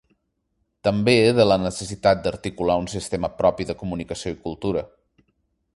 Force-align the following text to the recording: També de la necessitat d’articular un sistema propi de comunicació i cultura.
També 0.87 1.13
de 1.39 1.45
la 1.49 1.57
necessitat 1.65 2.23
d’articular 2.23 2.79
un 2.85 2.89
sistema 2.95 3.33
propi 3.43 3.69
de 3.73 3.77
comunicació 3.83 4.35
i 4.37 4.41
cultura. 4.49 4.87